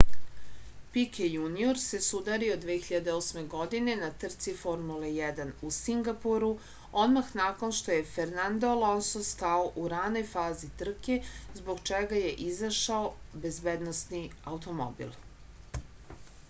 pike 0.93 1.25
junior 1.31 1.77
se 1.79 1.97
sudario 2.05 2.55
2008. 2.63 3.41
godine 3.51 3.93
na 3.97 4.07
trci 4.23 4.53
formule 4.61 5.11
1 5.25 5.51
u 5.61 5.69
singapuru 5.77 6.49
odmah 7.03 7.29
nakon 7.41 7.75
što 7.81 7.93
je 7.97 8.09
fernadno 8.15 8.71
alonso 8.77 9.23
stao 9.31 9.69
u 9.83 9.87
ranoj 9.97 10.25
fazi 10.33 10.69
trke 10.83 11.19
zbog 11.63 11.83
čega 11.91 12.23
je 12.27 12.35
izašao 12.47 13.07
bezbednosni 13.45 14.25
automobil 14.55 15.15